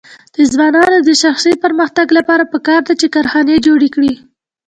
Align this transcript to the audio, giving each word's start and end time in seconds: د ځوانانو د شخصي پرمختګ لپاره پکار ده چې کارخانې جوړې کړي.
د 0.35 0.37
ځوانانو 0.51 0.97
د 1.07 1.09
شخصي 1.23 1.53
پرمختګ 1.63 2.07
لپاره 2.17 2.43
پکار 2.53 2.81
ده 2.87 2.93
چې 3.01 3.07
کارخانې 3.15 3.63
جوړې 3.67 3.89
کړي. 3.95 4.13